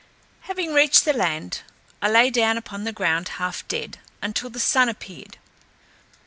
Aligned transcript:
Having 0.49 0.73
reached 0.73 1.05
the 1.05 1.13
land, 1.13 1.59
I 2.01 2.09
lay 2.09 2.31
down 2.31 2.57
upon 2.57 2.85
the 2.85 2.91
ground 2.91 3.29
half 3.37 3.67
dead, 3.67 3.99
until 4.23 4.49
the 4.49 4.59
sun 4.59 4.89
appeared. 4.89 5.37